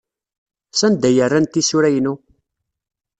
Sanda 0.79 1.05
ay 1.09 1.19
rran 1.27 1.47
tisura-inu? 1.51 2.13